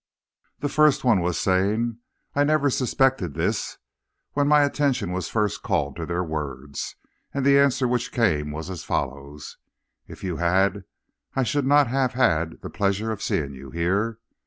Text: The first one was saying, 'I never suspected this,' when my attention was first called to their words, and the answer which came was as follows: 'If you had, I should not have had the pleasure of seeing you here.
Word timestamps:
The 0.61 0.67
first 0.67 1.03
one 1.03 1.21
was 1.21 1.37
saying, 1.39 1.99
'I 2.33 2.45
never 2.45 2.71
suspected 2.71 3.35
this,' 3.35 3.77
when 4.33 4.47
my 4.47 4.63
attention 4.63 5.11
was 5.11 5.29
first 5.29 5.61
called 5.61 5.95
to 5.97 6.07
their 6.07 6.23
words, 6.23 6.95
and 7.35 7.45
the 7.45 7.59
answer 7.59 7.87
which 7.87 8.11
came 8.11 8.49
was 8.49 8.71
as 8.71 8.83
follows: 8.83 9.57
'If 10.07 10.23
you 10.23 10.37
had, 10.37 10.85
I 11.35 11.43
should 11.43 11.67
not 11.67 11.85
have 11.85 12.13
had 12.13 12.61
the 12.63 12.69
pleasure 12.71 13.11
of 13.11 13.21
seeing 13.21 13.53
you 13.53 13.69
here. 13.69 14.17